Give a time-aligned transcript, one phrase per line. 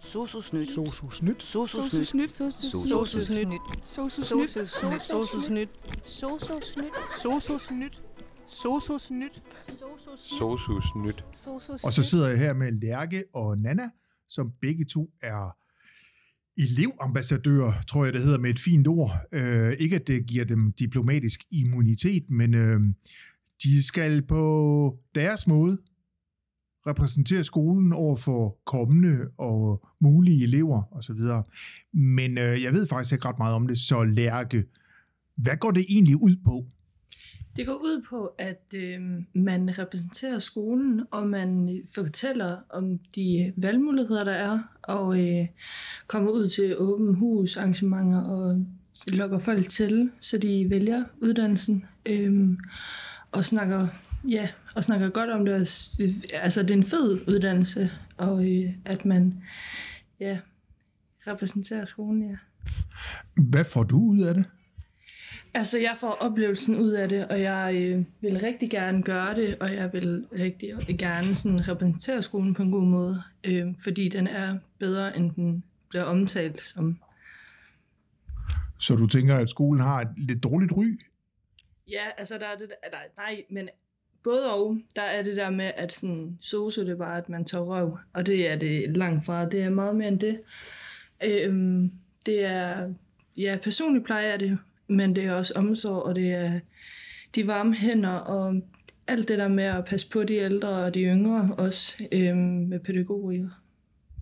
[0.00, 0.68] Sosusnyt.
[0.68, 1.42] Sosusnyt.
[1.42, 2.30] Sosusnyt.
[2.30, 2.30] Sosusnyt.
[2.30, 3.60] Sosusnyt.
[3.82, 4.58] Sosusnyt.
[5.04, 5.68] Sosusnyt.
[6.06, 6.88] Sosusnyt.
[7.18, 8.02] Sosusnyt.
[8.48, 9.40] Sosusnyt.
[10.26, 11.24] Sosus nyt.
[11.84, 13.90] Og så sidder jeg her med Lærke og Nana,
[14.28, 15.56] som begge to er
[16.58, 19.10] elevambassadører, tror jeg det hedder med et fint ord.
[19.32, 22.80] Øh, ikke at det giver dem diplomatisk immunitet, men øh,
[23.62, 25.78] de skal på deres måde
[26.86, 31.20] repræsentere skolen over for kommende og mulige elever osv.
[31.92, 34.64] Men øh, jeg ved faktisk ikke ret meget om det, så Lærke,
[35.36, 36.66] hvad går det egentlig ud på?
[37.56, 39.00] Det går ud på, at øh,
[39.34, 45.46] man repræsenterer skolen, og man fortæller om de valgmuligheder, der er, og øh,
[46.06, 48.66] kommer ud til åben hus arrangementer og
[49.12, 52.48] lokker folk til, så de vælger uddannelsen, øh,
[53.32, 53.86] og snakker
[54.28, 55.68] ja, og snakker godt om det.
[55.68, 56.00] s-
[56.34, 59.42] Altså, det er en fed uddannelse, og øh, at man
[60.20, 60.38] ja,
[61.26, 62.36] repræsenterer skolen, ja.
[63.42, 64.44] Hvad får du ud af det?
[65.54, 69.56] Altså, jeg får oplevelsen ud af det, og jeg øh, vil rigtig gerne gøre det,
[69.58, 74.26] og jeg vil rigtig gerne sådan, repræsentere skolen på en god måde, øh, fordi den
[74.26, 76.98] er bedre, end den bliver omtalt som.
[78.78, 81.00] Så du tænker, at skolen har et lidt dårligt ry?
[81.88, 83.68] Ja, altså, der er det der, nej, men
[84.24, 87.44] både og, der er det der med, at sådan, sosu, det er bare, at man
[87.44, 89.48] tager røv, og det er det langt fra.
[89.48, 90.40] Det er meget mere end det.
[91.24, 91.92] Øhm,
[92.26, 92.94] det er,
[93.36, 96.60] ja, personligt plejer er det, men det er også omsorg, og det er
[97.34, 98.62] de varme hænder, og
[99.06, 102.80] alt det der med at passe på de ældre og de yngre, også øhm, med
[102.80, 103.48] pædagoger.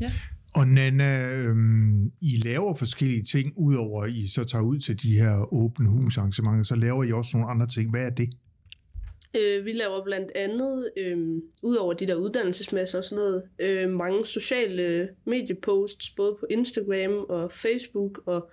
[0.00, 0.10] Ja.
[0.54, 5.18] Og Nana, øhm, I laver forskellige ting, udover at I så tager ud til de
[5.18, 7.90] her åbne husarrangementer, så laver I også nogle andre ting.
[7.90, 8.30] Hvad er det?
[9.36, 11.18] Øh, vi laver blandt andet, øh,
[11.62, 17.26] ud over de der uddannelsesmesser og sådan noget, øh, mange sociale medieposts, både på Instagram
[17.28, 18.50] og Facebook og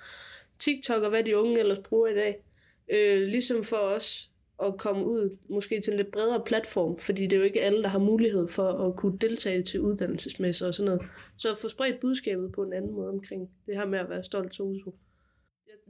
[0.60, 2.44] TikTok og hvad de unge ellers bruger i dag.
[2.90, 4.30] Øh, ligesom for os
[4.64, 7.84] at komme ud måske til en lidt bredere platform, fordi det er jo ikke alle,
[7.84, 11.10] der har mulighed for at kunne deltage til uddannelsesmesser og sådan noget.
[11.38, 14.24] Så at få spredt budskabet på en anden måde omkring det her med at være
[14.24, 14.92] stolt sosu.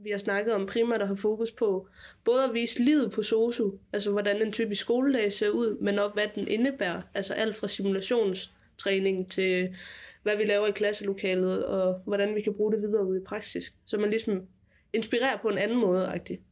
[0.02, 1.88] Vi har snakket om primært at have fokus på
[2.24, 6.14] både at vise livet på SOSU, altså hvordan en typisk skoledag ser ud, men også
[6.14, 7.02] hvad den indebærer.
[7.14, 9.74] Altså alt fra simulationstræning til
[10.22, 13.72] hvad vi laver i klasselokalet, og hvordan vi kan bruge det videre ud i praksis.
[13.86, 14.42] Så man ligesom
[14.92, 16.42] inspirerer på en anden måde, agtigt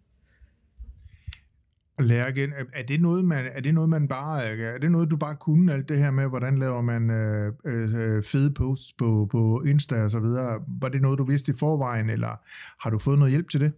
[1.99, 4.91] at lære igen, er- det, noget, man, er det noget, man bare, øh, er det
[4.91, 8.51] noget, du bare kunne, alt det her med, hvordan laver man øh, øh, øh, fede
[8.55, 10.63] posts på, på Insta og så videre?
[10.81, 12.41] Var det noget, du vidste i forvejen, eller
[12.83, 13.73] har du fået noget hjælp til det?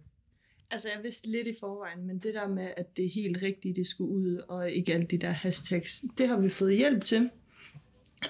[0.71, 3.75] Altså, jeg vidste lidt i forvejen, men det der med, at det er helt rigtigt,
[3.75, 7.29] det skulle ud, og ikke alle de der hashtags, det har vi fået hjælp til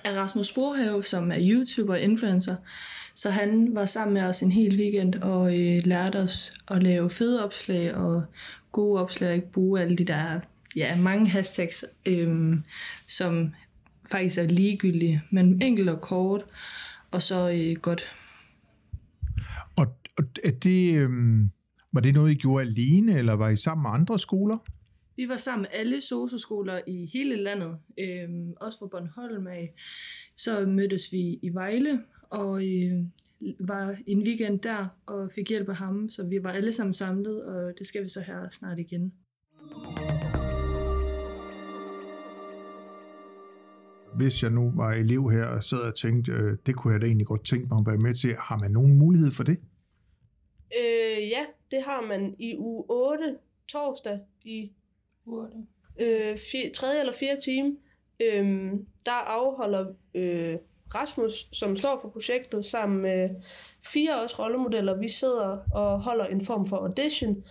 [0.04, 2.56] af Rasmus Brohave, som er YouTuber og influencer.
[3.16, 7.10] Så han var sammen med os en hel weekend og øh, lærte os at lave
[7.10, 8.24] fede opslag og
[8.72, 10.40] gode opslag, og ikke bruge alle de der,
[10.76, 12.58] ja, mange hashtags, øh,
[13.08, 13.54] som
[14.12, 16.46] faktisk er ligegyldige, men enkelt og kort,
[17.12, 18.16] og så øh, godt
[19.78, 19.86] Og,
[20.18, 21.10] og er det, øh,
[21.94, 24.58] var det noget, I gjorde alene, eller var I sammen med andre skoler?
[25.16, 29.74] Vi var sammen med alle sosu-skoler i hele landet, øhm, også fra Bornholm af.
[30.38, 33.04] Så mødtes vi i Vejle, og øh,
[33.60, 37.44] var en weekend der, og fik hjælp af ham, så vi var alle sammen samlet,
[37.44, 39.14] og det skal vi så her snart igen.
[44.16, 47.06] Hvis jeg nu var elev her og sad og tænkte, øh, det kunne jeg da
[47.06, 49.58] egentlig godt tænke mig at være med til, har man nogen mulighed for det?
[50.80, 53.36] Øh, ja, det har man i uge 8,
[53.68, 54.72] torsdag, i
[56.00, 57.78] øh, fire, tredje eller fjerde time.
[58.20, 60.58] Øhm, der afholder øh,
[60.96, 63.30] Rasmus, som står for projektet, sammen med
[63.86, 64.94] fire års rollemodeller.
[64.96, 67.44] Vi sidder og holder en form for audition,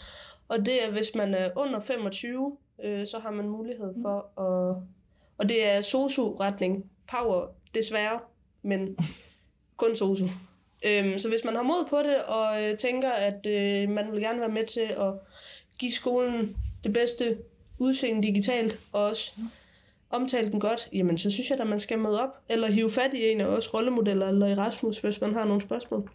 [0.48, 4.82] og det er, hvis man er under 25, øh, så har man mulighed for at...
[5.38, 6.90] Og det er sosu-retning.
[7.10, 8.20] Power, desværre,
[8.62, 8.96] men
[9.76, 10.26] kun sosu.
[10.86, 14.20] Øhm, så hvis man har mod på det, og øh, tænker, at øh, man vil
[14.20, 15.12] gerne være med til at
[15.78, 17.38] give skolen det bedste
[17.78, 19.32] udseende digitalt, og også
[20.10, 23.14] omtale den godt, jamen så synes jeg, at man skal møde op, eller hive fat
[23.14, 26.10] i en af os rollemodeller, eller i Rasmus, hvis man har nogle spørgsmål.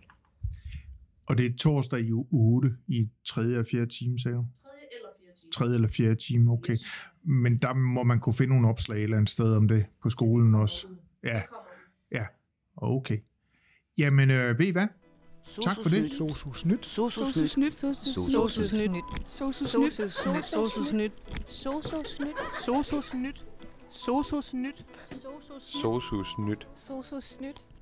[1.25, 3.59] Og det er torsdag i uge 8 i 3.
[3.59, 3.85] og 4.
[3.85, 4.45] time, sagde du?
[4.63, 5.51] Tredje eller fjerde time.
[5.51, 5.73] 3.
[5.75, 6.15] eller 4.
[6.15, 6.75] time, okay.
[7.23, 10.09] Men der må man kunne finde nogle opslag et eller andet sted om det på
[10.09, 10.87] skolen også.
[11.23, 11.41] Ja,
[12.11, 12.25] ja,
[12.77, 13.17] okay.
[13.97, 14.87] Jamen, øh, ved I hvad?
[15.63, 16.11] Tak for det.
[16.11, 16.85] Sosusnyt.
[16.85, 17.35] Sosusnyt.
[17.35, 17.73] Sosusnyt.
[17.73, 17.73] Sosusnyt.
[18.13, 19.03] Sosusnyt.
[19.25, 19.93] Sosusnyt.
[19.93, 20.13] Sosusnyt.
[20.13, 20.51] Sosusnyt.
[20.53, 21.11] Sosusnyt.
[21.47, 22.35] Sosusnyt.
[22.65, 23.45] Sosus nyt.
[23.93, 24.85] Sosus nyt.
[25.21, 25.81] Sosus nyt.
[25.81, 26.67] Sosus nyt.
[26.75, 27.72] Sosus nyt.